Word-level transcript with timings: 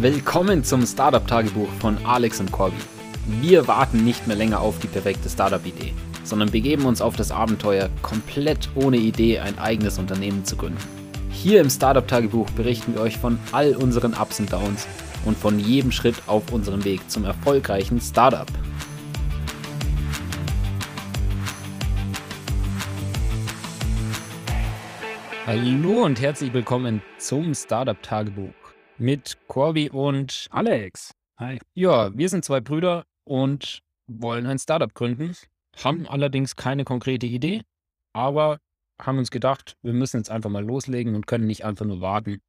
Willkommen 0.00 0.62
zum 0.62 0.86
Startup-Tagebuch 0.86 1.68
von 1.80 1.98
Alex 2.06 2.38
und 2.38 2.52
Corby. 2.52 2.76
Wir 3.40 3.66
warten 3.66 4.04
nicht 4.04 4.28
mehr 4.28 4.36
länger 4.36 4.60
auf 4.60 4.78
die 4.78 4.86
perfekte 4.86 5.28
Startup-Idee, 5.28 5.92
sondern 6.22 6.52
begeben 6.52 6.84
uns 6.84 7.02
auf 7.02 7.16
das 7.16 7.32
Abenteuer, 7.32 7.90
komplett 8.00 8.68
ohne 8.76 8.98
Idee 8.98 9.40
ein 9.40 9.58
eigenes 9.58 9.98
Unternehmen 9.98 10.44
zu 10.44 10.54
gründen. 10.54 10.78
Hier 11.32 11.60
im 11.60 11.68
Startup-Tagebuch 11.68 12.48
berichten 12.50 12.94
wir 12.94 13.00
euch 13.00 13.18
von 13.18 13.40
all 13.50 13.74
unseren 13.74 14.14
Ups 14.14 14.38
und 14.38 14.52
Downs 14.52 14.86
und 15.24 15.36
von 15.36 15.58
jedem 15.58 15.90
Schritt 15.90 16.22
auf 16.28 16.52
unserem 16.52 16.84
Weg 16.84 17.10
zum 17.10 17.24
erfolgreichen 17.24 18.00
Startup. 18.00 18.46
Hallo 25.44 26.04
und 26.04 26.20
herzlich 26.20 26.52
willkommen 26.52 27.02
zum 27.18 27.52
Startup-Tagebuch 27.52 28.67
mit 28.98 29.38
Corby 29.46 29.90
und 29.90 30.48
Alex. 30.50 31.12
Hi. 31.36 31.58
Ja, 31.74 32.16
wir 32.16 32.28
sind 32.28 32.44
zwei 32.44 32.60
Brüder 32.60 33.04
und 33.24 33.80
wollen 34.06 34.46
ein 34.46 34.58
Startup 34.58 34.92
gründen, 34.92 35.36
haben 35.82 36.06
allerdings 36.08 36.56
keine 36.56 36.84
konkrete 36.84 37.26
Idee, 37.26 37.62
aber 38.12 38.58
haben 39.00 39.18
uns 39.18 39.30
gedacht, 39.30 39.76
wir 39.82 39.92
müssen 39.92 40.16
jetzt 40.16 40.30
einfach 40.30 40.50
mal 40.50 40.64
loslegen 40.64 41.14
und 41.14 41.26
können 41.26 41.46
nicht 41.46 41.64
einfach 41.64 41.84
nur 41.84 42.00
warten, 42.00 42.40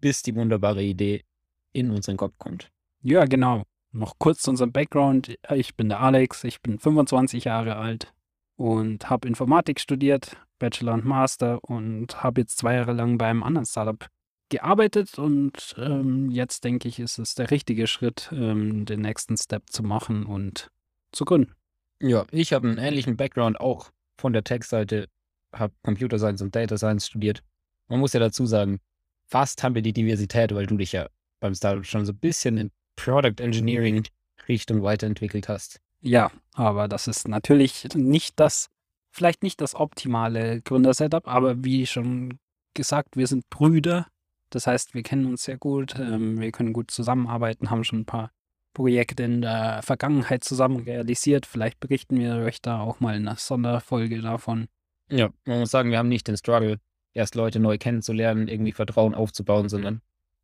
bis 0.00 0.22
die 0.22 0.34
wunderbare 0.34 0.82
Idee 0.82 1.24
in 1.72 1.90
unseren 1.90 2.16
Kopf 2.16 2.38
kommt. 2.38 2.70
Ja, 3.02 3.26
genau. 3.26 3.64
Noch 3.92 4.18
kurz 4.18 4.40
zu 4.40 4.50
unserem 4.50 4.72
Background. 4.72 5.38
Ich 5.54 5.76
bin 5.76 5.88
der 5.88 6.00
Alex, 6.00 6.44
ich 6.44 6.60
bin 6.62 6.78
25 6.78 7.44
Jahre 7.44 7.76
alt 7.76 8.12
und 8.56 9.10
habe 9.10 9.28
Informatik 9.28 9.80
studiert, 9.80 10.36
Bachelor 10.58 10.94
und 10.94 11.04
Master 11.04 11.62
und 11.62 12.22
habe 12.22 12.40
jetzt 12.40 12.58
zwei 12.58 12.74
Jahre 12.74 12.92
lang 12.92 13.18
beim 13.18 13.42
anderen 13.42 13.66
Startup 13.66 14.08
gearbeitet 14.48 15.18
und 15.18 15.74
ähm, 15.78 16.30
jetzt 16.30 16.64
denke 16.64 16.88
ich, 16.88 16.98
ist 16.98 17.18
es 17.18 17.34
der 17.34 17.50
richtige 17.50 17.86
Schritt, 17.86 18.30
ähm, 18.32 18.84
den 18.84 19.00
nächsten 19.00 19.36
Step 19.36 19.70
zu 19.70 19.82
machen 19.82 20.26
und 20.26 20.70
zu 21.12 21.24
gründen. 21.24 21.54
Ja, 22.00 22.26
ich 22.30 22.52
habe 22.52 22.68
einen 22.68 22.78
ähnlichen 22.78 23.16
Background 23.16 23.60
auch 23.60 23.90
von 24.18 24.32
der 24.32 24.44
Tech-Seite, 24.44 25.08
habe 25.52 25.74
Computer 25.82 26.18
Science 26.18 26.42
und 26.42 26.54
Data 26.54 26.76
Science 26.76 27.06
studiert. 27.06 27.42
Man 27.88 28.00
muss 28.00 28.12
ja 28.12 28.20
dazu 28.20 28.46
sagen, 28.46 28.80
fast 29.26 29.62
haben 29.62 29.74
wir 29.74 29.82
die 29.82 29.92
Diversität, 29.92 30.54
weil 30.54 30.66
du 30.66 30.76
dich 30.76 30.92
ja 30.92 31.08
beim 31.40 31.54
Startup 31.54 31.84
schon 31.84 32.06
so 32.06 32.12
ein 32.12 32.18
bisschen 32.18 32.56
in 32.58 32.70
Product 32.96 33.40
Engineering 33.40 34.04
Richtung 34.48 34.82
weiterentwickelt 34.82 35.48
hast. 35.48 35.80
Ja, 36.00 36.30
aber 36.54 36.88
das 36.88 37.08
ist 37.08 37.28
natürlich 37.28 37.88
nicht 37.94 38.38
das 38.38 38.70
vielleicht 39.10 39.42
nicht 39.42 39.60
das 39.60 39.74
optimale 39.74 40.60
Gründersetup, 40.62 41.26
aber 41.26 41.64
wie 41.64 41.86
schon 41.86 42.38
gesagt, 42.74 43.16
wir 43.16 43.26
sind 43.26 43.48
Brüder. 43.50 44.06
Das 44.50 44.66
heißt, 44.66 44.94
wir 44.94 45.02
kennen 45.02 45.26
uns 45.26 45.44
sehr 45.44 45.58
gut, 45.58 45.94
ähm, 45.98 46.40
wir 46.40 46.50
können 46.52 46.72
gut 46.72 46.90
zusammenarbeiten, 46.90 47.70
haben 47.70 47.84
schon 47.84 48.00
ein 48.00 48.06
paar 48.06 48.30
Projekte 48.74 49.22
in 49.24 49.42
der 49.42 49.82
Vergangenheit 49.82 50.44
zusammen 50.44 50.84
realisiert. 50.84 51.46
Vielleicht 51.46 51.80
berichten 51.80 52.18
wir 52.18 52.36
euch 52.36 52.62
da 52.62 52.80
auch 52.80 53.00
mal 53.00 53.16
in 53.16 53.26
einer 53.26 53.36
Sonderfolge 53.36 54.20
davon. 54.20 54.68
Ja, 55.10 55.30
man 55.44 55.60
muss 55.60 55.70
sagen, 55.70 55.90
wir 55.90 55.98
haben 55.98 56.08
nicht 56.08 56.28
den 56.28 56.36
Struggle, 56.36 56.78
erst 57.14 57.34
Leute 57.34 57.60
neu 57.60 57.78
kennenzulernen, 57.78 58.48
irgendwie 58.48 58.72
Vertrauen 58.72 59.14
aufzubauen, 59.14 59.68
sondern 59.68 60.00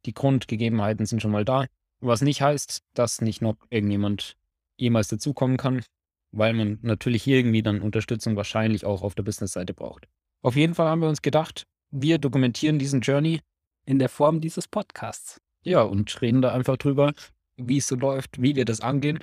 die 0.07 0.15
Grundgegebenheiten 0.15 1.07
sind 1.07 1.21
schon 1.23 1.31
mal 1.31 1.45
da. 1.45 1.67
Was 2.01 2.23
nicht 2.23 2.43
heißt, 2.43 2.83
dass 2.95 3.21
nicht 3.21 3.41
noch 3.41 3.57
irgendjemand 3.71 4.37
jemals 4.77 5.09
dazukommen 5.09 5.57
kann 5.57 5.83
weil 6.37 6.53
man 6.53 6.79
natürlich 6.83 7.27
irgendwie 7.27 7.63
dann 7.63 7.81
Unterstützung 7.81 8.37
wahrscheinlich 8.37 8.85
auch 8.85 9.03
auf 9.03 9.15
der 9.15 9.23
Business-Seite 9.23 9.73
braucht. 9.73 10.09
Auf 10.43 10.57
jeden 10.57 10.75
Fall 10.75 10.89
haben 10.89 11.01
wir 11.01 11.09
uns 11.09 11.23
gedacht, 11.23 11.65
wir 11.91 12.19
dokumentieren 12.19 12.79
diesen 12.79 13.01
Journey 13.01 13.41
in 13.85 13.99
der 13.99 14.09
Form 14.09 14.41
dieses 14.41 14.69
Podcasts. 14.69 15.41
Ja, 15.63 15.83
und 15.83 16.21
reden 16.21 16.43
da 16.43 16.53
einfach 16.53 16.77
drüber, 16.77 17.13
wie 17.57 17.79
es 17.79 17.87
so 17.87 17.97
läuft, 17.97 18.41
wie 18.41 18.57
wir 18.57 18.65
das 18.65 18.81
angehen. 18.81 19.19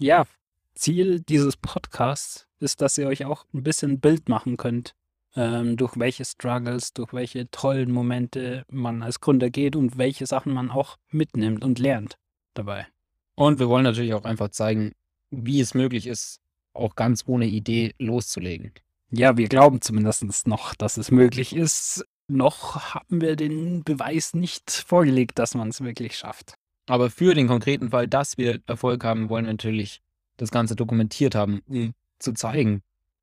Ja, 0.00 0.26
Ziel 0.74 1.20
dieses 1.20 1.56
Podcasts 1.56 2.46
ist, 2.58 2.80
dass 2.80 2.98
ihr 2.98 3.06
euch 3.06 3.24
auch 3.24 3.44
ein 3.54 3.62
bisschen 3.62 3.92
ein 3.92 4.00
Bild 4.00 4.28
machen 4.28 4.56
könnt, 4.56 4.94
ähm, 5.36 5.76
durch 5.76 5.98
welche 5.98 6.24
Struggles, 6.24 6.92
durch 6.92 7.12
welche 7.12 7.50
tollen 7.50 7.90
Momente 7.90 8.64
man 8.68 9.02
als 9.02 9.20
Gründer 9.20 9.50
geht 9.50 9.76
und 9.76 9.98
welche 9.98 10.26
Sachen 10.26 10.52
man 10.52 10.70
auch 10.70 10.96
mitnimmt 11.10 11.64
und 11.64 11.78
lernt 11.78 12.16
dabei. 12.54 12.86
Und 13.34 13.58
wir 13.58 13.68
wollen 13.68 13.84
natürlich 13.84 14.14
auch 14.14 14.24
einfach 14.24 14.50
zeigen, 14.50 14.92
wie 15.30 15.60
es 15.60 15.74
möglich 15.74 16.06
ist, 16.06 16.40
auch 16.72 16.94
ganz 16.94 17.24
ohne 17.26 17.46
Idee 17.46 17.94
loszulegen. 17.98 18.72
Ja, 19.10 19.36
wir 19.36 19.48
glauben 19.48 19.80
zumindest 19.80 20.46
noch, 20.48 20.74
dass 20.74 20.96
es 20.96 21.10
möglich 21.10 21.54
ist. 21.54 22.04
Noch 22.26 22.94
haben 22.94 23.20
wir 23.20 23.36
den 23.36 23.84
Beweis 23.84 24.34
nicht 24.34 24.70
vorgelegt, 24.70 25.38
dass 25.38 25.54
man 25.54 25.68
es 25.68 25.82
wirklich 25.82 26.16
schafft. 26.16 26.54
Aber 26.86 27.10
für 27.10 27.34
den 27.34 27.48
konkreten 27.48 27.90
Fall, 27.90 28.08
dass 28.08 28.38
wir 28.38 28.60
Erfolg 28.66 29.04
haben, 29.04 29.28
wollen 29.28 29.46
wir 29.46 29.52
natürlich 29.52 30.00
das 30.36 30.50
Ganze 30.50 30.76
dokumentiert 30.76 31.34
haben, 31.34 31.62
um 31.66 31.94
zu 32.18 32.32
zeigen, 32.32 32.82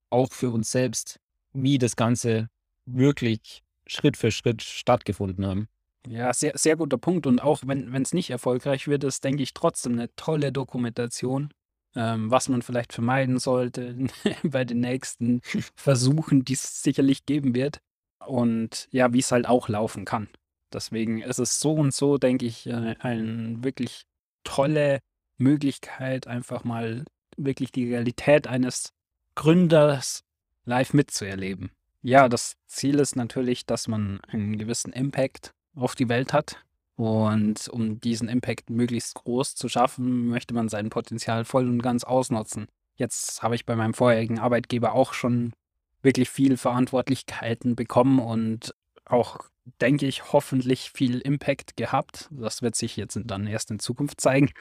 auch 0.10 0.32
für 0.32 0.50
uns 0.50 0.72
selbst, 0.72 1.20
wie 1.54 1.78
das 1.78 1.96
Ganze 1.96 2.50
wirklich 2.86 3.64
Schritt 3.88 4.18
für 4.18 4.32
Schritt 4.32 4.62
stattgefunden 4.62 5.46
haben. 5.46 5.68
Ja, 6.08 6.34
sehr, 6.34 6.54
sehr 6.56 6.78
guter 6.78 6.98
Punkt. 6.98 7.28
Und 7.28 7.42
auch 7.42 7.62
wenn 7.66 7.94
es 8.02 8.14
nicht 8.14 8.30
erfolgreich 8.30 8.88
wird, 8.88 9.04
ist, 9.04 9.24
denke 9.24 9.44
ich, 9.44 9.54
trotzdem 9.54 9.94
eine 9.94 10.14
tolle 10.16 10.52
Dokumentation 10.52 11.54
ähm, 11.96 12.32
was 12.32 12.50
man 12.50 12.62
vielleicht 12.62 12.94
vermeiden 12.94 13.40
sollte 13.40 13.96
bei 14.44 14.64
den 14.64 14.80
nächsten 14.80 15.42
Versuchen, 15.76 16.46
die 16.46 16.54
es 16.54 16.84
sicherlich 16.84 17.26
geben 17.26 17.54
wird. 17.54 17.82
Und 18.26 18.88
ja, 18.92 19.14
wie 19.14 19.20
es 19.20 19.32
halt 19.32 19.48
auch 19.48 19.70
laufen 19.70 20.06
kann. 20.06 20.30
Deswegen 20.74 21.22
ist 21.22 21.40
es 21.40 21.60
so 21.60 21.74
und 21.74 21.94
so, 21.94 22.18
denke 22.18 22.46
ich, 22.46 22.68
äh, 22.68 22.96
eine 23.00 23.64
wirklich 23.64 24.04
tolle 24.44 25.00
Möglichkeit, 25.38 26.28
einfach 26.28 26.64
mal 26.64 27.04
wirklich 27.36 27.72
die 27.72 27.90
Realität 27.90 28.48
eines 28.48 28.94
Gründers 29.36 30.24
live 30.66 30.94
mitzuerleben. 30.94 31.72
Ja, 32.04 32.30
das 32.30 32.56
Ziel 32.68 33.00
ist 33.00 33.16
natürlich, 33.16 33.66
dass 33.66 33.88
man 33.88 34.22
einen 34.28 34.58
gewissen 34.58 34.94
Impact 34.94 35.52
auf 35.76 35.96
die 35.96 36.10
Welt 36.10 36.34
hat, 36.34 36.58
und 37.02 37.68
um 37.70 38.00
diesen 38.00 38.30
Impact 38.30 38.70
möglichst 38.70 39.16
groß 39.16 39.56
zu 39.56 39.70
schaffen, 39.70 40.28
möchte 40.28 40.54
man 40.54 40.70
sein 40.70 40.92
Potenzial 40.92 41.46
voll 41.46 41.68
und 41.68 41.82
ganz 41.82 42.04
ausnutzen. 42.04 42.68
Jetzt 42.96 43.42
habe 43.42 43.56
ich 43.56 43.66
bei 43.66 43.76
meinem 43.76 43.96
vorherigen 43.96 44.38
Arbeitgeber 44.38 44.94
auch 44.94 45.14
schon 45.14 45.54
wirklich 46.02 46.30
viel 46.30 46.58
Verantwortlichkeiten 46.58 47.76
bekommen 47.76 48.20
und 48.20 48.74
auch, 49.06 49.40
denke 49.82 50.08
ich, 50.08 50.34
hoffentlich 50.34 50.92
viel 50.92 51.20
Impact 51.20 51.78
gehabt. 51.78 52.30
Das 52.32 52.62
wird 52.62 52.76
sich 52.76 52.98
jetzt 52.98 53.20
dann 53.26 53.48
erst 53.48 53.72
in 53.72 53.80
Zukunft 53.80 54.22
zeigen. 54.22 54.52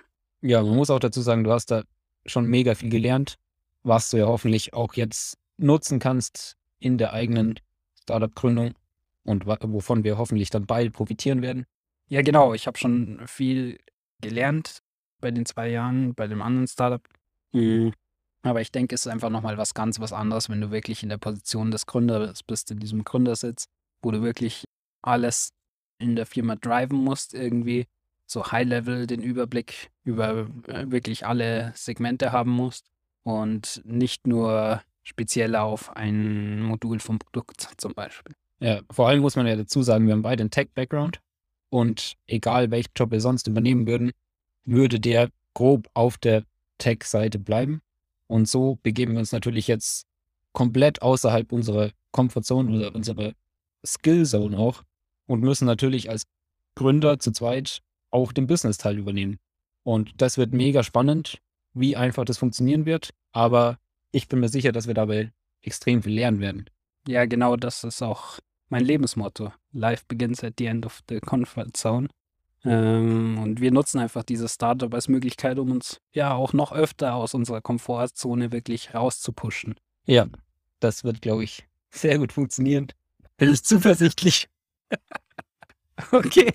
Ja, 0.43 0.63
man 0.63 0.77
muss 0.77 0.91
auch 0.91 0.99
dazu 0.99 1.21
sagen, 1.21 1.45
du 1.45 1.53
hast 1.53 1.71
da 1.71 1.85
schon 2.27 2.47
mega 2.47 2.75
viel 2.75 2.91
gelernt, 2.91 3.37
was 3.83 4.11
du 4.11 4.19
ja 4.19 4.27
hoffentlich 4.27 4.75
auch 4.75 4.95
jetzt 4.95 5.39
nutzen 5.57 5.99
kannst 5.99 6.57
in 6.79 6.99
der 6.99 7.13
eigenen 7.13 7.61
Startup-Gründung 8.03 8.75
und 9.25 9.47
wovon 9.47 10.05
wir 10.05 10.19
hoffentlich 10.19 10.51
dann 10.51 10.67
bald 10.67 10.93
profitieren 10.93 11.43
werden. 11.43 11.67
Ja, 12.09 12.23
genau. 12.23 12.55
Ich 12.55 12.67
habe 12.67 12.79
schon 12.79 13.21
viel 13.27 13.79
gelernt 14.21 14.83
bei 15.21 15.31
den 15.31 15.47
zwei 15.47 15.69
Jahren, 15.69 16.15
bei 16.15 16.27
dem 16.27 16.43
anderen 16.43 16.67
Startup. 16.67 17.03
Mhm. 17.53 17.93
Aber 18.43 18.61
ich 18.61 18.73
denke, 18.73 18.95
es 18.95 19.05
ist 19.07 19.13
einfach 19.13 19.31
nochmal 19.31 19.59
was 19.59 19.75
ganz 19.75 20.01
was 20.01 20.13
anderes, 20.13 20.49
wenn 20.49 20.61
du 20.61 20.71
wirklich 20.71 21.03
in 21.03 21.09
der 21.11 21.19
Position 21.19 21.71
des 21.71 21.87
Gründers 21.87 22.43
bist, 22.43 22.71
in 22.71 22.79
diesem 22.79 23.05
Gründersitz, 23.05 23.67
wo 24.03 24.11
du 24.11 24.23
wirklich 24.23 24.65
alles 25.03 25.51
in 25.99 26.17
der 26.17 26.27
Firma 26.27 26.57
driven 26.57 26.99
musst, 26.99 27.35
irgendwie 27.35 27.87
so 28.27 28.51
High-Level 28.51 29.07
den 29.07 29.23
Überblick 29.23 29.91
über 30.05 30.49
äh, 30.69 30.91
wirklich 30.91 31.27
alle 31.27 31.73
Segmente 31.75 32.33
haben 32.33 32.51
musst 32.51 32.87
und 33.25 33.83
nicht 33.85 34.27
nur 34.27 34.83
speziell 35.03 35.57
auf 35.57 35.95
ein 35.97 36.63
Modul 36.63 37.01
vom 37.01 37.19
Produkt 37.19 37.69
zum 37.77 37.93
Beispiel. 37.93 38.35
Ja, 38.61 38.81
vor 38.91 39.09
allem 39.09 39.21
muss 39.21 39.37
man 39.37 39.47
ja 39.47 39.57
dazu 39.57 39.83
sagen, 39.83 40.07
wir 40.07 40.13
haben 40.13 40.23
beide 40.23 40.43
einen 40.43 40.51
Tech-Background. 40.51 41.21
Und 41.71 42.17
egal 42.27 42.71
welchen 42.71 42.93
Job 42.97 43.11
wir 43.11 43.21
sonst 43.21 43.47
übernehmen 43.47 43.87
würden, 43.87 44.11
würde 44.65 45.01
der 45.01 45.31
grob 45.55 45.89
auf 45.95 46.19
der 46.19 46.45
Tech-Seite 46.79 47.39
bleiben. 47.39 47.81
Und 48.31 48.49
so 48.49 48.79
begeben 48.85 49.15
wir 49.15 49.19
uns 49.19 49.33
natürlich 49.33 49.67
jetzt 49.67 50.07
komplett 50.53 51.03
außerhalb 51.03 51.51
unserer 51.51 51.91
Komfortzone 52.13 52.77
oder 52.77 52.95
unserer 52.95 53.33
Skillzone 53.85 54.57
auch 54.57 54.85
und 55.27 55.41
müssen 55.41 55.67
natürlich 55.67 56.09
als 56.11 56.29
Gründer 56.77 57.19
zu 57.19 57.33
zweit 57.33 57.81
auch 58.11 58.31
den 58.31 58.47
Business-Teil 58.47 58.99
übernehmen. 58.99 59.41
Und 59.83 60.13
das 60.23 60.39
wird 60.39 60.53
mega 60.53 60.85
spannend, 60.85 61.39
wie 61.75 61.97
einfach 61.97 62.25
das 62.25 62.39
funktionieren 62.39 62.87
wird. 62.87 63.11
Aber 63.33 63.81
ich 64.13 64.29
bin 64.29 64.39
mir 64.39 64.49
sicher, 64.49 64.71
dass 64.71 64.87
wir 64.87 64.95
dabei 64.95 65.33
extrem 65.61 66.05
viel 66.05 66.15
lernen 66.15 66.39
werden. 66.39 66.71
Ja, 67.09 67.25
genau 67.25 67.57
das 67.57 67.83
ist 67.83 68.01
auch 68.01 68.39
mein 68.69 68.85
Lebensmotto. 68.85 69.53
Life 69.73 70.05
begins 70.07 70.45
at 70.45 70.55
the 70.59 70.67
end 70.67 70.87
of 70.87 71.01
the 71.09 71.19
comfort 71.19 71.71
zone. 71.75 72.07
Ähm, 72.65 73.39
und 73.39 73.61
wir 73.61 73.71
nutzen 73.71 73.99
einfach 73.99 74.23
dieses 74.23 74.55
Startup 74.55 74.93
als 74.93 75.09
Möglichkeit, 75.09 75.59
um 75.59 75.71
uns 75.71 76.01
ja 76.13 76.35
auch 76.35 76.53
noch 76.53 76.73
öfter 76.73 77.15
aus 77.15 77.35
unserer 77.35 77.61
Komfortzone 77.61 78.53
wirklich 78.53 78.95
rauszupushen. 78.95 79.77
Ja, 80.07 80.27
das 80.81 81.05
wird, 81.05 81.23
glaube 81.23 81.45
ich, 81.45 81.67
sehr 81.91 82.19
gut 82.19 82.33
funktionieren. 82.33 82.89
Bin 83.37 83.53
ich 83.53 83.65
zuversichtlich. 83.65 84.49
okay. 86.13 86.53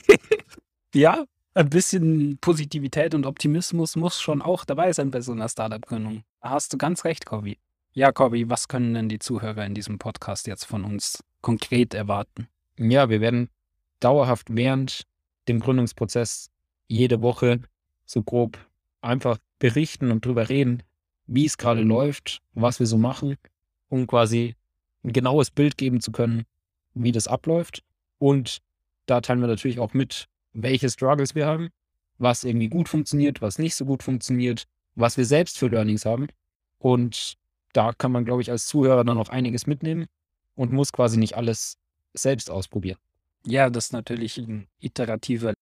Ja, 0.93 1.25
ein 1.55 1.69
bisschen 1.69 2.37
Positivität 2.39 3.15
und 3.15 3.25
Optimismus 3.25 3.95
muss 3.95 4.21
schon 4.21 4.41
auch 4.41 4.65
dabei 4.65 4.93
sein 4.93 5.09
bei 5.09 5.21
so 5.21 5.31
einer 5.31 5.49
Startup-Gründung. 5.49 6.23
Da 6.41 6.51
hast 6.51 6.73
du 6.73 6.77
ganz 6.77 7.05
recht, 7.05 7.25
Corby. 7.25 7.57
Ja, 7.93 8.11
Corby, 8.11 8.49
was 8.49 8.67
können 8.67 8.93
denn 8.93 9.09
die 9.09 9.19
Zuhörer 9.19 9.65
in 9.65 9.73
diesem 9.73 9.97
Podcast 9.97 10.47
jetzt 10.47 10.65
von 10.65 10.83
uns 10.83 11.23
konkret 11.41 11.93
erwarten? 11.93 12.47
Ja, 12.77 13.09
wir 13.09 13.21
werden 13.21 13.49
dauerhaft 14.01 14.47
während 14.51 15.03
dem 15.47 15.59
Gründungsprozess 15.59 16.49
jede 16.87 17.21
Woche 17.21 17.59
so 18.05 18.21
grob 18.23 18.57
einfach 19.01 19.37
berichten 19.59 20.11
und 20.11 20.25
drüber 20.25 20.49
reden, 20.49 20.83
wie 21.27 21.45
es 21.45 21.57
gerade 21.57 21.81
läuft, 21.81 22.41
was 22.53 22.79
wir 22.79 22.87
so 22.87 22.97
machen, 22.97 23.37
um 23.89 24.07
quasi 24.07 24.55
ein 25.03 25.13
genaues 25.13 25.51
Bild 25.51 25.77
geben 25.77 26.01
zu 26.01 26.11
können, 26.11 26.45
wie 26.93 27.11
das 27.11 27.27
abläuft. 27.27 27.83
Und 28.19 28.59
da 29.05 29.21
teilen 29.21 29.41
wir 29.41 29.47
natürlich 29.47 29.79
auch 29.79 29.93
mit, 29.93 30.27
welche 30.53 30.89
Struggles 30.89 31.35
wir 31.35 31.45
haben, 31.45 31.69
was 32.17 32.43
irgendwie 32.43 32.69
gut 32.69 32.89
funktioniert, 32.89 33.41
was 33.41 33.59
nicht 33.59 33.75
so 33.75 33.85
gut 33.85 34.03
funktioniert, 34.03 34.65
was 34.95 35.17
wir 35.17 35.25
selbst 35.25 35.57
für 35.57 35.67
Learnings 35.67 36.05
haben. 36.05 36.27
Und 36.79 37.37
da 37.73 37.91
kann 37.93 38.11
man, 38.11 38.25
glaube 38.25 38.41
ich, 38.41 38.51
als 38.51 38.67
Zuhörer 38.67 39.03
dann 39.03 39.17
auch 39.17 39.29
einiges 39.29 39.67
mitnehmen 39.67 40.05
und 40.55 40.71
muss 40.71 40.93
quasi 40.93 41.17
nicht 41.17 41.35
alles 41.35 41.77
selbst 42.13 42.49
ausprobieren. 42.49 42.97
Ja, 43.45 43.69
das 43.69 43.85
ist 43.85 43.93
natürlich 43.93 44.37
ein 44.37 44.67
iterativer 44.79 45.53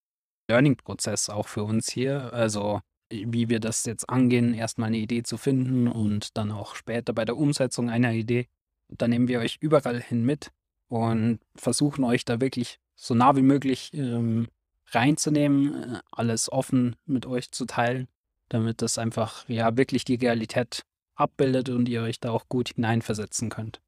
Learning-Prozess 0.50 1.30
auch 1.30 1.48
für 1.48 1.64
uns 1.64 1.92
hier. 1.92 2.34
Also 2.34 2.82
wie 3.12 3.50
wir 3.50 3.60
das 3.60 3.86
jetzt 3.86 4.10
angehen, 4.10 4.54
erstmal 4.54 4.88
eine 4.88 4.98
Idee 4.98 5.24
zu 5.24 5.38
finden 5.38 5.88
und 5.88 6.36
dann 6.38 6.52
auch 6.52 6.76
später 6.76 7.14
bei 7.14 7.26
der 7.26 7.38
Umsetzung 7.38 7.90
einer 7.90 8.14
Idee. 8.14 8.48
Da 8.90 9.08
nehmen 9.08 9.28
wir 9.28 9.40
euch 9.40 9.58
überall 9.60 10.02
hin 10.02 10.24
mit 10.24 10.52
und 10.88 11.40
versuchen 11.56 12.04
euch 12.04 12.26
da 12.26 12.42
wirklich 12.42 12.80
so 12.96 13.14
nah 13.14 13.36
wie 13.36 13.42
möglich 13.42 13.92
ähm, 13.94 14.48
reinzunehmen, 14.92 15.96
äh, 15.96 16.00
alles 16.12 16.52
offen 16.52 16.96
mit 17.06 17.26
euch 17.26 17.52
zu 17.52 17.66
teilen, 17.66 18.08
damit 18.50 18.82
das 18.82 18.98
einfach 18.98 19.48
ja 19.48 19.76
wirklich 19.78 20.06
die 20.06 20.16
Realität 20.16 20.84
abbildet 21.16 21.70
und 21.70 21.90
ihr 21.90 22.02
euch 22.04 22.20
da 22.20 22.32
auch 22.32 22.48
gut 22.50 22.70
hineinversetzen 22.76 23.50
könnt. 23.50 23.82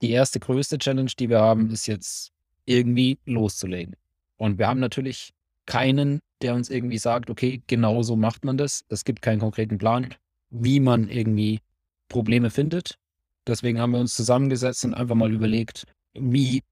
Die 0.00 0.10
erste 0.10 0.40
größte 0.40 0.78
Challenge, 0.78 1.10
die 1.18 1.28
wir 1.28 1.40
haben, 1.40 1.70
ist 1.70 1.86
jetzt 1.86 2.31
irgendwie 2.64 3.18
loszulegen. 3.24 3.96
Und 4.36 4.58
wir 4.58 4.68
haben 4.68 4.80
natürlich 4.80 5.32
keinen, 5.66 6.20
der 6.42 6.54
uns 6.54 6.70
irgendwie 6.70 6.98
sagt, 6.98 7.30
okay, 7.30 7.62
genau 7.66 8.02
so 8.02 8.16
macht 8.16 8.44
man 8.44 8.56
das. 8.56 8.84
Es 8.88 9.04
gibt 9.04 9.22
keinen 9.22 9.40
konkreten 9.40 9.78
Plan, 9.78 10.14
wie 10.50 10.80
man 10.80 11.08
irgendwie 11.08 11.60
Probleme 12.08 12.50
findet. 12.50 12.98
Deswegen 13.46 13.80
haben 13.80 13.92
wir 13.92 14.00
uns 14.00 14.14
zusammengesetzt 14.14 14.84
und 14.84 14.94
einfach 14.94 15.14
mal 15.14 15.32
überlegt, 15.32 15.84
wie 16.14 16.62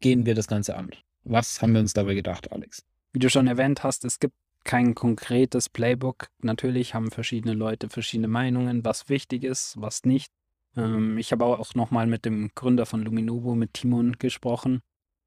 gehen 0.00 0.26
wir 0.26 0.34
das 0.34 0.46
Ganze 0.46 0.76
an? 0.76 0.90
Was 1.24 1.60
haben 1.62 1.72
wir 1.72 1.80
uns 1.80 1.92
dabei 1.92 2.14
gedacht, 2.14 2.52
Alex? 2.52 2.84
Wie 3.12 3.18
du 3.18 3.30
schon 3.30 3.46
erwähnt 3.46 3.82
hast, 3.82 4.04
es 4.04 4.18
gibt 4.18 4.34
kein 4.64 4.94
konkretes 4.94 5.68
Playbook. 5.68 6.28
Natürlich 6.42 6.94
haben 6.94 7.10
verschiedene 7.10 7.54
Leute 7.54 7.88
verschiedene 7.88 8.28
Meinungen, 8.28 8.84
was 8.84 9.08
wichtig 9.08 9.44
ist, 9.44 9.74
was 9.78 10.04
nicht. 10.04 10.30
Ähm, 10.76 11.16
ich 11.16 11.32
habe 11.32 11.44
auch 11.44 11.74
nochmal 11.74 12.06
mit 12.06 12.24
dem 12.24 12.50
Gründer 12.54 12.86
von 12.86 13.02
Luminovo, 13.02 13.54
mit 13.54 13.74
Timon, 13.74 14.16
gesprochen. 14.18 14.80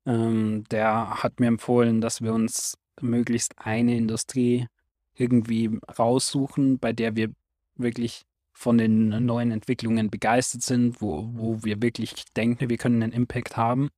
Ähm, 0.06 0.63
der 0.71 1.24
hat 1.24 1.39
mir 1.39 1.48
empfohlen, 1.48 2.01
dass 2.01 2.21
wir 2.21 2.33
uns 2.33 2.77
möglichst 3.00 3.53
eine 3.57 3.95
Industrie 3.95 4.68
irgendwie 5.15 5.80
raussuchen, 5.98 6.80
bei 6.80 6.94
der 6.94 7.15
wir 7.15 7.31
wirklich 7.75 8.24
von 8.53 8.77
den 8.77 9.25
neuen 9.25 9.51
Entwicklungen 9.51 10.09
begeistert 10.09 10.62
sind, 10.62 11.01
wo, 11.01 11.30
wo 11.33 11.63
wir 11.63 11.81
wirklich 11.81 12.25
denken, 12.36 12.69
wir 12.69 12.77
können 12.77 13.01
einen 13.01 13.12
Impact 13.12 13.57
haben. 13.57 13.89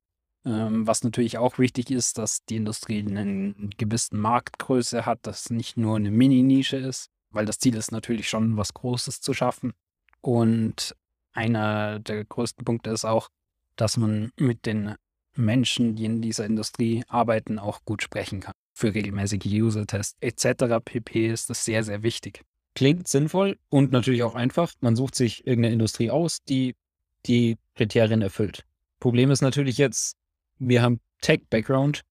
Ähm, 0.45 0.85
was 0.85 1.03
natürlich 1.03 1.37
auch 1.37 1.57
wichtig 1.57 1.89
ist, 1.91 2.17
dass 2.17 2.43
die 2.45 2.57
Industrie 2.57 2.99
einen 2.99 3.71
gewissen 3.77 4.19
Marktgröße 4.19 5.05
hat, 5.05 5.19
dass 5.23 5.49
nicht 5.49 5.77
nur 5.77 5.95
eine 5.95 6.11
Mini-Nische 6.11 6.77
ist, 6.77 7.09
weil 7.29 7.45
das 7.45 7.59
Ziel 7.59 7.75
ist 7.75 7.91
natürlich 7.91 8.29
schon, 8.29 8.57
was 8.57 8.73
Großes 8.73 9.21
zu 9.21 9.33
schaffen. 9.33 9.73
Und 10.21 10.95
einer 11.33 11.99
der 11.99 12.25
größten 12.25 12.65
Punkte 12.65 12.91
ist 12.91 13.05
auch, 13.05 13.29
dass 13.75 13.97
man 13.97 14.31
mit 14.37 14.65
den 14.65 14.95
Menschen, 15.35 15.95
die 15.95 16.05
in 16.05 16.21
dieser 16.21 16.45
Industrie 16.45 17.03
arbeiten, 17.07 17.59
auch 17.59 17.83
gut 17.85 18.03
sprechen 18.03 18.39
kann 18.39 18.53
für 18.73 18.93
regelmäßige 18.93 19.45
User-Tests 19.45 20.17
etc. 20.19 20.83
pp. 20.83 21.27
ist 21.27 21.49
das 21.49 21.63
sehr, 21.63 21.83
sehr 21.83 22.03
wichtig. 22.03 22.41
Klingt 22.75 23.07
sinnvoll 23.07 23.57
und 23.69 23.91
natürlich 23.91 24.23
auch 24.23 24.35
einfach. 24.35 24.73
Man 24.81 24.95
sucht 24.95 25.15
sich 25.15 25.45
irgendeine 25.45 25.73
Industrie 25.73 26.09
aus, 26.09 26.39
die 26.43 26.75
die 27.25 27.57
Kriterien 27.75 28.21
erfüllt. 28.21 28.65
Problem 28.99 29.31
ist 29.31 29.41
natürlich 29.41 29.77
jetzt, 29.77 30.17
wir 30.57 30.81
haben 30.81 30.99
Tech-Background, 31.21 32.01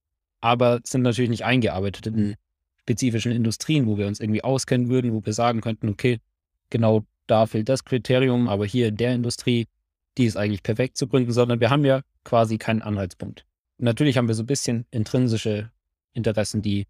aber 0.40 0.80
sind 0.84 1.02
natürlich 1.02 1.30
nicht 1.30 1.44
eingearbeitet 1.44 2.06
in 2.06 2.36
spezifischen 2.80 3.32
Industrien, 3.32 3.86
wo 3.86 3.98
wir 3.98 4.06
uns 4.06 4.20
irgendwie 4.20 4.44
auskennen 4.44 4.88
würden, 4.88 5.12
wo 5.12 5.24
wir 5.24 5.32
sagen 5.32 5.60
könnten, 5.60 5.88
okay, 5.88 6.20
genau 6.70 7.04
da 7.26 7.46
fehlt 7.46 7.68
das 7.68 7.84
Kriterium, 7.84 8.48
aber 8.48 8.66
hier 8.66 8.88
in 8.88 8.96
der 8.96 9.14
Industrie, 9.14 9.66
die 10.18 10.26
ist 10.26 10.36
eigentlich 10.36 10.62
perfekt 10.62 10.96
zu 10.96 11.06
gründen, 11.06 11.32
sondern 11.32 11.60
wir 11.60 11.70
haben 11.70 11.84
ja 11.84 12.02
quasi 12.24 12.58
keinen 12.58 12.82
Anhaltspunkt. 12.82 13.44
natürlich 13.78 14.16
haben 14.16 14.28
wir 14.28 14.34
so 14.34 14.42
ein 14.42 14.46
bisschen 14.46 14.86
intrinsische 14.90 15.70
Interessen, 16.12 16.62
die 16.62 16.86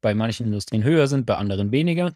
bei 0.00 0.14
manchen 0.14 0.46
Industrien 0.46 0.84
höher 0.84 1.06
sind, 1.06 1.26
bei 1.26 1.36
anderen 1.36 1.72
weniger, 1.72 2.12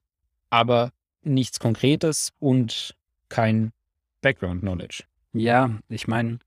aber 0.50 0.92
nichts 1.22 1.58
Konkretes 1.58 2.32
und 2.38 2.94
kein 3.28 3.72
Background 4.20 4.60
Knowledge. 4.60 5.04
Ja, 5.32 5.78
ich 5.88 6.06
meine, 6.06 6.38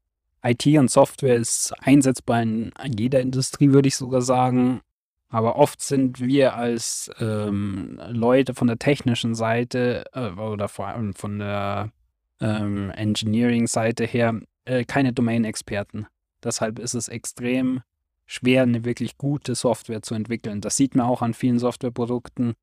IT 0.44 0.66
und 0.78 0.92
Software 0.92 1.36
ist 1.36 1.74
einsetzbar 1.80 2.42
in 2.42 2.72
jeder 2.98 3.22
Industrie, 3.22 3.72
würde 3.72 3.88
ich 3.88 3.96
sogar 3.96 4.22
sagen. 4.22 4.82
Aber 5.30 5.56
oft 5.56 5.82
sind 5.82 6.20
wir 6.20 6.56
als 6.56 7.10
ähm, 7.20 8.00
Leute 8.10 8.54
von 8.54 8.68
der 8.68 8.78
technischen 8.78 9.34
Seite 9.34 10.04
äh, 10.14 10.30
oder 10.30 10.68
vor 10.68 10.88
allem 10.88 11.14
von 11.16 11.40
der 11.40 11.92
ähm, 12.40 12.92
Engineering-Seite 12.92 14.06
her 14.06 14.40
äh, 14.66 14.84
keine 14.84 15.12
Domain-Experten. 15.12 16.06
Deshalb 16.44 16.80
ist 16.80 16.94
es 16.94 17.08
extrem 17.08 17.82
schwer, 18.26 18.64
eine 18.64 18.86
wirklich 18.86 19.18
gute 19.18 19.56
Software 19.56 20.02
zu 20.02 20.16
entwickeln. 20.16 20.62
Das 20.62 20.78
sieht 20.78 20.96
man 20.96 21.06
auch 21.06 21.22
an 21.22 21.34
vielen 21.34 21.60
Softwareprodukten, 21.60 22.54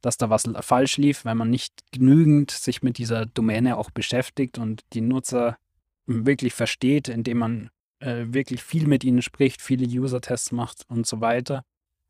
dass 0.00 0.16
da 0.16 0.30
was 0.30 0.44
falsch 0.60 0.96
lief, 0.96 1.24
weil 1.24 1.34
man 1.34 1.50
nicht 1.50 1.82
genügend 1.92 2.50
sich 2.50 2.82
mit 2.82 2.98
dieser 2.98 3.26
Domäne 3.26 3.76
auch 3.76 3.90
beschäftigt 3.90 4.58
und 4.58 4.82
die 4.92 5.00
Nutzer 5.00 5.58
wirklich 6.06 6.54
versteht, 6.54 7.08
indem 7.08 7.38
man 7.38 7.70
äh, 8.00 8.26
wirklich 8.28 8.62
viel 8.62 8.86
mit 8.86 9.04
ihnen 9.04 9.22
spricht, 9.22 9.60
viele 9.60 9.86
User-Tests 9.86 10.52
macht 10.52 10.84
und 10.88 11.06
so 11.06 11.20
weiter. 11.20 11.64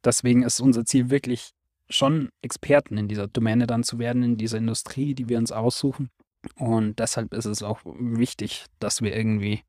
Deswegen 0.04 0.42
ist 0.42 0.60
unser 0.60 0.84
Ziel 0.84 1.10
wirklich 1.10 1.50
schon 1.90 2.28
Experten 2.42 2.98
in 2.98 3.08
dieser 3.08 3.26
Domäne 3.26 3.66
dann 3.66 3.82
zu 3.82 3.98
werden, 3.98 4.22
in 4.22 4.36
dieser 4.36 4.58
Industrie, 4.58 5.14
die 5.14 5.28
wir 5.28 5.38
uns 5.38 5.50
aussuchen. 5.50 6.10
Und 6.56 6.98
deshalb 6.98 7.34
ist 7.34 7.46
es 7.46 7.62
auch 7.62 7.80
wichtig, 7.84 8.66
dass 8.78 9.02
wir 9.02 9.16
irgendwie 9.16 9.62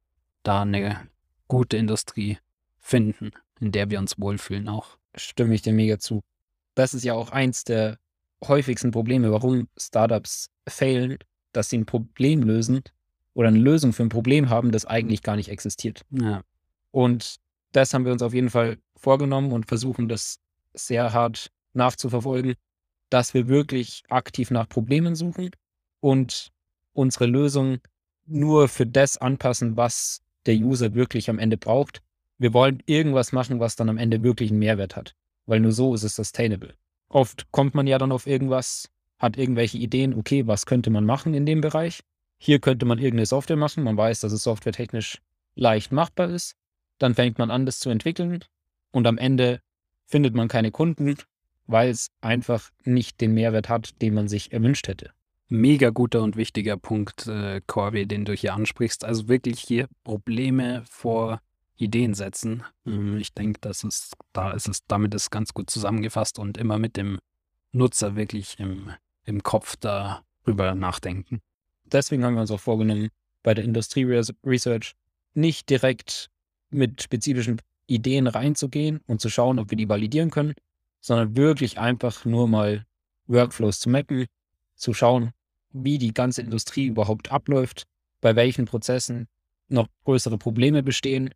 da 0.43 0.61
eine 0.61 1.07
gute 1.49 1.75
Industrie 1.75 2.37
finden, 2.79 3.31
in 3.59 3.73
der 3.73 3.89
wir 3.89 3.99
uns 3.99 4.17
wohlfühlen 4.17 4.69
auch. 4.69 4.97
Stimme 5.15 5.53
ich 5.53 5.61
dir 5.61 5.73
mega 5.73 5.99
zu. 5.99 6.21
Das 6.75 6.93
ist 6.93 7.03
ja 7.03 7.13
auch 7.13 7.31
eins 7.31 7.65
der 7.65 7.97
häufigsten 8.47 8.91
Probleme, 8.91 9.33
warum 9.33 9.67
Startups 9.75 10.49
failen, 10.65 11.17
dass 11.51 11.69
sie 11.69 11.79
ein 11.79 11.85
Problem 11.85 12.43
lösen 12.43 12.81
oder 13.33 13.49
eine 13.49 13.59
Lösung 13.59 13.91
für 13.91 14.03
ein 14.03 14.09
Problem 14.09 14.49
haben, 14.49 14.71
das 14.71 14.85
eigentlich 14.85 15.23
gar 15.23 15.35
nicht 15.35 15.49
existiert. 15.49 16.05
Ja. 16.11 16.41
Und 16.91 17.35
das 17.73 17.93
haben 17.93 18.05
wir 18.05 18.13
uns 18.13 18.21
auf 18.21 18.33
jeden 18.33 18.49
Fall 18.49 18.77
vorgenommen 18.95 19.51
und 19.51 19.65
versuchen 19.67 20.07
das 20.07 20.39
sehr 20.73 21.11
hart 21.13 21.51
nachzuverfolgen, 21.73 22.55
dass 23.09 23.33
wir 23.33 23.47
wirklich 23.47 24.03
aktiv 24.09 24.51
nach 24.51 24.69
Problemen 24.69 25.15
suchen 25.15 25.51
und 25.99 26.51
unsere 26.93 27.25
Lösung 27.25 27.79
nur 28.25 28.67
für 28.67 28.85
das 28.85 29.17
anpassen, 29.17 29.75
was 29.75 30.21
der 30.49 30.57
User 30.57 30.93
wirklich 30.93 31.29
am 31.29 31.39
Ende 31.39 31.55
braucht 31.55 32.01
wir 32.39 32.53
wollen 32.53 32.81
irgendwas 32.85 33.33
machen, 33.33 33.59
was 33.59 33.75
dann 33.75 33.89
am 33.89 33.97
Ende 33.97 34.23
wirklich 34.23 34.49
einen 34.49 34.59
Mehrwert 34.59 34.95
hat. 34.95 35.13
Weil 35.45 35.59
nur 35.59 35.73
so 35.73 35.93
ist 35.93 36.03
es 36.03 36.15
sustainable. 36.15 36.73
Oft 37.09 37.51
kommt 37.51 37.75
man 37.75 37.85
ja 37.85 37.97
dann 37.97 38.13
auf 38.13 38.27
irgendwas, 38.27 38.89
hat 39.19 39.37
irgendwelche 39.37 39.77
Ideen, 39.77 40.13
okay, 40.13 40.47
was 40.47 40.65
könnte 40.65 40.89
man 40.89 41.05
machen 41.05 41.33
in 41.33 41.45
dem 41.45 41.59
Bereich? 41.59 41.99
Hier 42.37 42.59
könnte 42.59 42.85
man 42.85 42.97
irgendeine 42.97 43.25
Software 43.25 43.57
machen. 43.57 43.83
Man 43.83 43.97
weiß, 43.97 44.21
dass 44.21 44.31
es 44.31 44.43
softwaretechnisch 44.43 45.21
leicht 45.55 45.91
machbar 45.91 46.29
ist. 46.29 46.55
Dann 46.97 47.13
fängt 47.13 47.37
man 47.37 47.51
an, 47.51 47.65
das 47.65 47.79
zu 47.79 47.89
entwickeln. 47.89 48.45
Und 48.91 49.05
am 49.05 49.17
Ende 49.17 49.59
findet 50.05 50.33
man 50.33 50.47
keine 50.47 50.71
Kunden, 50.71 51.17
weil 51.67 51.89
es 51.89 52.09
einfach 52.21 52.69
nicht 52.85 53.19
den 53.19 53.33
Mehrwert 53.33 53.67
hat, 53.67 54.01
den 54.01 54.13
man 54.13 54.29
sich 54.29 54.53
erwünscht 54.53 54.87
hätte. 54.87 55.11
Mega 55.49 55.89
guter 55.89 56.21
und 56.21 56.35
wichtiger 56.35 56.77
Punkt, 56.77 57.25
äh, 57.27 57.61
Corby, 57.65 58.05
den 58.05 58.23
du 58.23 58.33
hier 58.33 58.53
ansprichst. 58.53 59.03
Also 59.03 59.27
wirklich 59.27 59.59
hier 59.59 59.87
Probleme 60.03 60.83
vor 60.87 61.41
Ideen 61.75 62.13
setzen. 62.13 62.63
Ähm, 62.85 63.17
ich 63.17 63.33
denke, 63.33 63.59
das 63.61 63.83
ist, 63.83 64.13
da 64.31 64.51
ist 64.51 64.67
es, 64.67 64.85
damit 64.87 65.13
ist 65.15 65.31
ganz 65.31 65.53
gut 65.53 65.69
zusammengefasst 65.69 66.37
und 66.37 66.57
immer 66.57 66.77
mit 66.77 66.97
dem 66.97 67.19
Nutzer 67.71 68.15
wirklich 68.15 68.59
im, 68.59 68.91
im 69.25 69.41
Kopf 69.41 69.75
darüber 69.77 70.75
nachdenken. 70.75 71.41
Deswegen 71.85 72.23
haben 72.23 72.35
wir 72.35 72.41
uns 72.41 72.51
auch 72.51 72.59
vorgenommen, 72.59 73.09
bei 73.41 73.53
der 73.53 73.63
Industrie 73.63 74.03
Research 74.03 74.95
nicht 75.33 75.69
direkt 75.69 76.29
mit 76.69 77.01
spezifischen 77.01 77.61
Ideen 77.87 78.27
reinzugehen 78.27 79.01
und 79.07 79.21
zu 79.21 79.29
schauen, 79.29 79.57
ob 79.57 79.71
wir 79.71 79.77
die 79.77 79.89
validieren 79.89 80.29
können, 80.29 80.53
sondern 80.99 81.35
wirklich 81.35 81.79
einfach 81.79 82.25
nur 82.25 82.47
mal 82.47 82.85
Workflows 83.27 83.79
zu 83.79 83.89
mappen, 83.89 84.27
zu 84.75 84.93
schauen, 84.93 85.31
wie 85.71 85.97
die 85.97 86.13
ganze 86.13 86.41
Industrie 86.41 86.87
überhaupt 86.87 87.31
abläuft, 87.31 87.83
bei 88.21 88.35
welchen 88.35 88.65
Prozessen 88.65 89.27
noch 89.67 89.87
größere 90.03 90.37
Probleme 90.37 90.83
bestehen. 90.83 91.33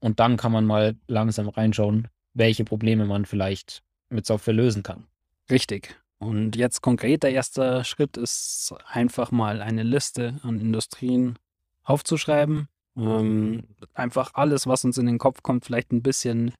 Und 0.00 0.20
dann 0.20 0.36
kann 0.36 0.52
man 0.52 0.66
mal 0.66 0.96
langsam 1.06 1.48
reinschauen, 1.48 2.08
welche 2.34 2.64
Probleme 2.64 3.06
man 3.06 3.24
vielleicht 3.24 3.82
mit 4.10 4.26
Software 4.26 4.54
lösen 4.54 4.82
kann. 4.82 5.06
Richtig. 5.50 5.96
Und 6.18 6.56
jetzt 6.56 6.80
konkret 6.80 7.22
der 7.22 7.32
erste 7.32 7.84
Schritt 7.84 8.16
ist 8.16 8.74
einfach 8.86 9.30
mal 9.30 9.60
eine 9.60 9.82
Liste 9.82 10.38
an 10.42 10.60
Industrien 10.60 11.38
aufzuschreiben. 11.84 12.68
Ähm, 12.96 13.64
einfach 13.94 14.32
alles, 14.34 14.66
was 14.66 14.84
uns 14.84 14.96
in 14.98 15.06
den 15.06 15.18
Kopf 15.18 15.42
kommt, 15.42 15.66
vielleicht 15.66 15.92
ein 15.92 16.02
bisschen 16.02 16.52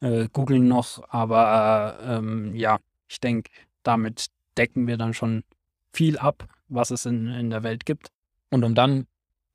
äh, 0.00 0.28
googeln 0.32 0.66
noch, 0.66 1.02
aber 1.10 1.98
ähm, 2.02 2.54
ja, 2.56 2.78
ich 3.08 3.20
denke, 3.20 3.50
damit 3.82 4.26
decken 4.56 4.86
wir 4.86 4.96
dann 4.96 5.14
schon 5.14 5.44
viel 5.92 6.18
ab, 6.18 6.48
was 6.72 6.90
es 6.90 7.06
in, 7.06 7.28
in 7.28 7.50
der 7.50 7.62
Welt 7.62 7.86
gibt. 7.86 8.08
Und 8.50 8.64
um 8.64 8.74
dann 8.74 9.06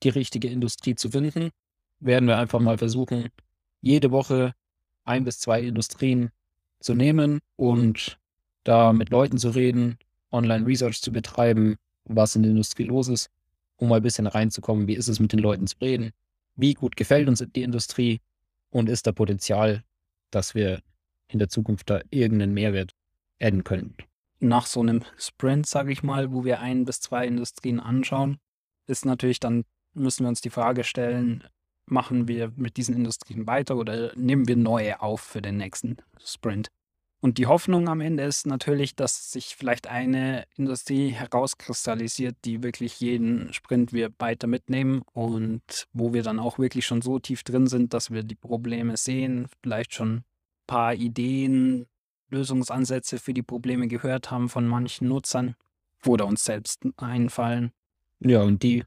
die 0.04 0.10
richtige 0.10 0.48
Industrie 0.48 0.96
zu 0.96 1.10
finden, 1.10 1.52
werden 2.00 2.28
wir 2.28 2.38
einfach 2.38 2.60
mal 2.60 2.78
versuchen, 2.78 3.30
jede 3.82 4.12
Woche 4.12 4.54
ein 5.06 5.24
bis 5.24 5.40
zwei 5.40 5.62
Industrien 5.62 6.30
zu 6.80 6.94
nehmen 6.94 7.40
und 7.56 8.20
da 8.64 8.94
mit 8.94 9.10
Leuten 9.10 9.38
zu 9.38 9.50
reden, 9.50 9.98
Online-Research 10.32 11.02
zu 11.02 11.12
betreiben, 11.12 11.78
was 12.06 12.36
in 12.36 12.44
der 12.44 12.52
Industrie 12.52 12.84
los 12.84 13.08
ist, 13.08 13.30
um 13.78 13.90
mal 13.90 13.98
ein 13.98 14.04
bisschen 14.04 14.28
reinzukommen, 14.28 14.88
wie 14.88 14.96
ist 14.96 15.08
es 15.08 15.20
mit 15.20 15.32
den 15.32 15.40
Leuten 15.40 15.68
zu 15.68 15.78
reden, 15.82 16.12
wie 16.56 16.74
gut 16.74 16.96
gefällt 16.96 17.28
uns 17.28 17.44
die 17.56 17.64
Industrie 17.64 18.20
und 18.70 18.90
ist 18.90 19.08
da 19.08 19.12
Potenzial, 19.12 19.84
dass 20.32 20.54
wir 20.54 20.82
in 21.30 21.40
der 21.40 21.50
Zukunft 21.50 21.90
da 21.90 22.02
irgendeinen 22.10 22.54
Mehrwert 22.54 22.92
adden 23.40 23.64
können. 23.64 23.96
Nach 24.40 24.66
so 24.66 24.82
einem 24.82 25.04
Sprint, 25.18 25.66
sage 25.66 25.92
ich 25.92 26.04
mal, 26.04 26.32
wo 26.32 26.44
wir 26.44 26.60
ein 26.60 26.86
bis 26.86 27.00
zwei 27.00 27.26
Industrien 27.26 27.80
anschauen, 27.80 28.38
ist 28.86 29.06
natürlich 29.06 29.40
dann, 29.40 29.64
müssen 29.94 30.24
wir 30.24 30.30
uns 30.30 30.42
die 30.42 30.50
Frage 30.50 30.84
stellen, 30.84 31.44
machen 31.88 32.28
wir 32.28 32.52
mit 32.56 32.78
diesen 32.78 32.96
Industrien 32.96 33.48
weiter 33.48 33.78
oder 33.78 34.12
nehmen 34.16 34.48
wir 34.48 34.58
neue 34.58 35.02
auf 35.02 35.22
für 35.22 35.42
den 35.42 35.58
nächsten 35.58 35.98
Sprint? 36.24 36.70
Und 37.20 37.40
die 37.40 37.48
Hoffnung 37.48 37.90
am 37.90 38.00
Ende 38.00 38.24
ist 38.24 38.46
natürlich, 38.46 38.96
dass 38.96 39.32
sich 39.32 39.56
vielleicht 39.56 39.88
eine 39.88 40.46
Industrie 40.56 41.10
herauskristallisiert, 41.10 42.36
die 42.46 42.62
wirklich 42.62 43.00
jeden 43.00 43.52
Sprint 43.54 43.92
wir 43.92 44.12
weiter 44.20 44.46
mitnehmen 44.46 45.02
und 45.14 45.88
wo 45.94 46.14
wir 46.14 46.22
dann 46.22 46.38
auch 46.38 46.60
wirklich 46.60 46.86
schon 46.86 47.02
so 47.02 47.18
tief 47.18 47.44
drin 47.44 47.66
sind, 47.66 47.94
dass 47.94 48.12
wir 48.12 48.22
die 48.22 48.36
Probleme 48.36 48.98
sehen, 48.98 49.48
vielleicht 49.64 49.96
schon 49.96 50.18
ein 50.18 50.24
paar 50.68 50.94
Ideen, 50.94 51.88
Lösungsansätze 52.30 53.20
für 53.20 53.34
die 53.34 53.44
Probleme 53.44 53.88
gehört 53.88 54.32
haben 54.32 54.50
von 54.50 54.68
manchen 54.68 55.08
Nutzern 55.08 55.56
oder 56.06 56.26
uns 56.26 56.44
selbst 56.44 56.84
einfallen. 56.98 57.72
Ja, 58.20 58.42
und 58.42 58.64
die 58.64 58.84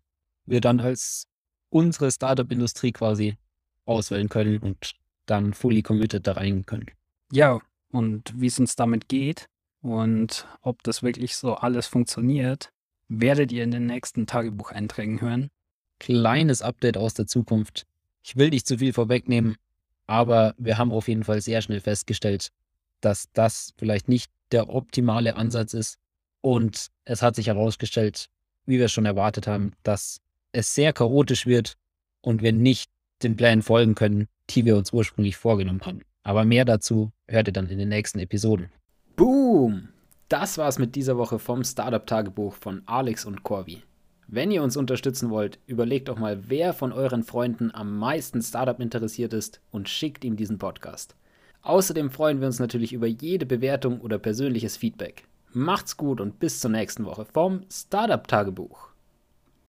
wir 0.47 0.61
dann 0.61 0.81
als 0.81 1.27
unsere 1.69 2.11
Startup-Industrie 2.11 2.93
quasi 2.93 3.37
auswählen 3.85 4.29
können 4.29 4.59
und 4.59 4.93
dann 5.27 5.55
fully 5.55 5.83
committed 5.83 6.27
da 6.27 6.33
rein 6.33 6.67
können. 6.67 6.87
Ja, 7.33 7.61
und 7.93 8.33
wie 8.37 8.49
es 8.49 8.59
uns 8.59 8.77
damit 8.77 9.09
geht 9.09 9.49
und 9.81 10.47
ob 10.63 10.83
das 10.83 11.03
wirklich 11.03 11.37
so 11.37 11.55
alles 11.55 11.87
funktioniert, 11.87 12.73
werdet 13.09 13.53
ihr 13.53 13.65
in 13.65 13.71
den 13.71 13.87
nächsten 13.87 14.27
Tagebucheinträgen 14.27 15.21
hören. 15.21 15.51
Kleines 15.99 16.63
Update 16.63 16.97
aus 16.97 17.15
der 17.15 17.27
Zukunft. 17.27 17.87
Ich 18.23 18.37
will 18.37 18.51
nicht 18.51 18.67
zu 18.67 18.79
viel 18.79 18.93
vorwegnehmen, 18.93 19.57
aber 20.07 20.55
wir 20.59 20.79
haben 20.79 20.93
auf 20.93 21.09
jeden 21.09 21.25
Fall 21.25 21.41
sehr 21.41 21.63
schnell 21.63 21.81
festgestellt, 21.81 22.51
dass 23.00 23.28
das 23.33 23.73
vielleicht 23.76 24.09
nicht 24.09 24.30
der 24.52 24.69
optimale 24.69 25.37
Ansatz 25.37 25.75
ist. 25.75 25.99
Und 26.40 26.88
es 27.04 27.23
hat 27.23 27.37
sich 27.37 27.49
herausgestellt, 27.49 28.26
wie 28.66 28.78
wir 28.78 28.88
schon 28.88 29.07
erwartet 29.07 29.47
haben, 29.47 29.73
dass 29.83 30.21
es 30.52 30.75
sehr 30.75 30.92
chaotisch 30.92 31.47
wird 31.47 31.75
und 32.23 32.42
wir 32.42 32.52
nicht 32.52 32.90
den 33.23 33.37
Plänen 33.37 33.62
folgen 33.62 33.95
können, 33.95 34.28
die 34.49 34.64
wir 34.64 34.76
uns 34.76 34.92
ursprünglich 34.92 35.37
vorgenommen 35.37 35.83
haben. 35.85 36.00
Aber 36.23 36.45
mehr 36.45 36.64
dazu 36.64 37.12
hört 37.28 37.49
ihr 37.49 37.52
dann 37.52 37.69
in 37.69 37.78
den 37.78 37.88
nächsten 37.88 38.19
Episoden. 38.19 38.71
Boom! 39.16 39.88
Das 40.28 40.59
war's 40.59 40.78
mit 40.78 40.95
dieser 40.95 41.19
Woche 41.19 41.38
vom 41.38 41.64
Startup-Tagebuch 41.64 42.54
von 42.54 42.83
Alex 42.87 43.25
und 43.25 43.42
Corby. 43.42 43.83
Wenn 44.28 44.52
ihr 44.52 44.62
uns 44.62 44.76
unterstützen 44.76 45.30
wollt, 45.30 45.59
überlegt 45.66 46.09
doch 46.09 46.16
mal, 46.16 46.49
wer 46.49 46.73
von 46.73 46.92
euren 46.92 47.25
Freunden 47.25 47.75
am 47.75 47.99
meisten 47.99 48.40
Startup 48.42 48.78
interessiert 48.78 49.33
ist 49.33 49.61
und 49.73 49.88
schickt 49.88 50.25
ihm 50.25 50.37
diesen 50.37 50.59
Podcast. 50.59 51.16
Außerdem 51.62 52.11
freuen 52.11 52.40
wir 52.40 52.47
uns 52.47 52.59
natürlich 52.59 52.93
über 52.93 53.07
jede 53.07 53.47
Bewertung 53.47 54.00
oder 54.00 54.19
persönliches 54.19 54.76
Feedback. 54.76 55.25
Macht's 55.52 55.97
gut 55.97 56.21
und 56.21 56.38
bis 56.38 56.61
zur 56.61 56.71
nächsten 56.71 57.05
Woche 57.05 57.25
vom 57.25 57.62
Startup 57.71 58.26
Tagebuch. 58.26 58.90